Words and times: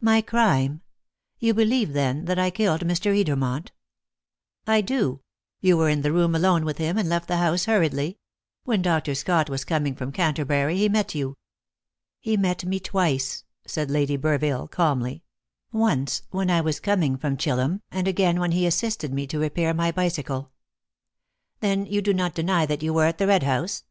"My 0.00 0.20
crime! 0.20 0.80
You 1.40 1.54
believe, 1.54 1.92
then, 1.92 2.26
that 2.26 2.38
I 2.38 2.50
killed 2.50 2.82
Mr. 2.82 3.12
Edermont?" 3.20 3.70
"I 4.64 4.80
do. 4.80 5.22
You 5.60 5.76
were 5.76 5.88
in 5.88 6.02
the 6.02 6.12
room 6.12 6.36
alone 6.36 6.64
with 6.64 6.78
him, 6.78 6.96
and 6.96 7.08
left 7.08 7.26
the 7.26 7.38
house 7.38 7.64
hurriedly. 7.64 8.20
When 8.62 8.80
Dr. 8.80 9.16
Scott 9.16 9.50
was 9.50 9.64
coming 9.64 9.96
from 9.96 10.12
Canterbury 10.12 10.76
he 10.78 10.88
met 10.88 11.16
you." 11.16 11.36
"He 12.20 12.36
met 12.36 12.64
me 12.64 12.78
twice," 12.78 13.42
said 13.66 13.90
Lady 13.90 14.16
Burville 14.16 14.70
calmly; 14.70 15.24
"once 15.72 16.22
when 16.30 16.48
I 16.48 16.60
was 16.60 16.78
coming 16.78 17.16
from 17.16 17.36
Chillum, 17.36 17.80
and 17.90 18.06
again 18.06 18.38
when 18.38 18.52
he 18.52 18.68
assisted 18.68 19.12
me 19.12 19.26
to 19.26 19.40
repair 19.40 19.74
my 19.74 19.90
bicycle." 19.90 20.52
"Then 21.58 21.86
you 21.86 22.00
do 22.02 22.14
not 22.14 22.36
deny 22.36 22.66
that 22.66 22.84
you 22.84 22.94
were 22.94 23.06
at 23.06 23.18
the 23.18 23.26
Red 23.26 23.42
House?" 23.42 23.82